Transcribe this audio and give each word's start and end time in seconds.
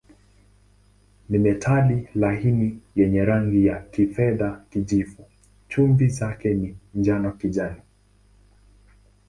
Ni 1.29 1.37
metali 1.45 2.07
laini 2.15 2.79
yenye 2.95 3.25
rangi 3.25 3.65
ya 3.65 3.79
kifedha-kijivu, 3.81 5.25
chumvi 5.67 6.07
zake 6.07 6.53
ni 6.53 6.77
njano-kijani. 6.95 7.81